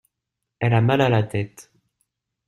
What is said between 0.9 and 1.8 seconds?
à la tête.